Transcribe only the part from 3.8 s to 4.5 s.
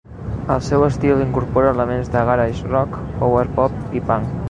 i punk.